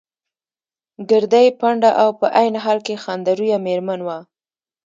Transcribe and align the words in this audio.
ګردۍ، 1.09 1.47
پنډه 1.59 1.91
او 2.01 2.09
په 2.19 2.27
عین 2.39 2.55
حال 2.63 2.79
کې 2.85 2.95
خنده 3.03 3.31
رویه 3.39 3.57
مېرمن 3.65 3.99
وه. 4.07 4.17